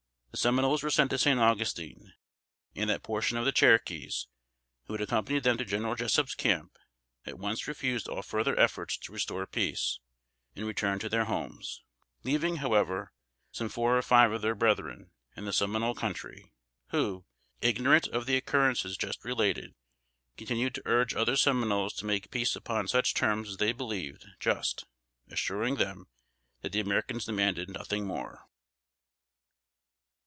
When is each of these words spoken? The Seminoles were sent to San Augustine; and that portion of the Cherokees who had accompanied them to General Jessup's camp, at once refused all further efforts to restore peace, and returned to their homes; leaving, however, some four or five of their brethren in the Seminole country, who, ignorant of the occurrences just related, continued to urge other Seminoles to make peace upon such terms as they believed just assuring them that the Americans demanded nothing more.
The 0.31 0.37
Seminoles 0.37 0.81
were 0.81 0.89
sent 0.89 1.09
to 1.09 1.17
San 1.17 1.39
Augustine; 1.39 2.13
and 2.73 2.89
that 2.89 3.03
portion 3.03 3.35
of 3.37 3.43
the 3.43 3.51
Cherokees 3.51 4.27
who 4.85 4.93
had 4.93 5.01
accompanied 5.01 5.43
them 5.43 5.57
to 5.57 5.65
General 5.65 5.93
Jessup's 5.95 6.35
camp, 6.35 6.77
at 7.25 7.37
once 7.37 7.67
refused 7.67 8.07
all 8.07 8.21
further 8.21 8.57
efforts 8.57 8.97
to 8.99 9.11
restore 9.11 9.45
peace, 9.45 9.99
and 10.55 10.65
returned 10.65 11.01
to 11.01 11.09
their 11.09 11.25
homes; 11.25 11.83
leaving, 12.23 12.55
however, 12.55 13.11
some 13.51 13.67
four 13.67 13.97
or 13.97 14.01
five 14.01 14.31
of 14.31 14.41
their 14.41 14.55
brethren 14.55 15.11
in 15.35 15.43
the 15.43 15.51
Seminole 15.51 15.95
country, 15.95 16.49
who, 16.91 17.25
ignorant 17.59 18.07
of 18.07 18.25
the 18.25 18.37
occurrences 18.37 18.95
just 18.95 19.25
related, 19.25 19.75
continued 20.37 20.73
to 20.75 20.81
urge 20.87 21.13
other 21.13 21.35
Seminoles 21.35 21.91
to 21.95 22.05
make 22.05 22.31
peace 22.31 22.55
upon 22.55 22.87
such 22.87 23.13
terms 23.13 23.49
as 23.49 23.57
they 23.57 23.73
believed 23.73 24.25
just 24.39 24.85
assuring 25.29 25.75
them 25.75 26.07
that 26.61 26.71
the 26.71 26.79
Americans 26.79 27.25
demanded 27.25 27.67
nothing 27.69 28.07
more. 28.07 28.47